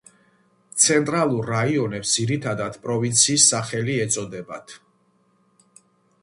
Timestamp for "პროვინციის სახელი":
2.87-3.99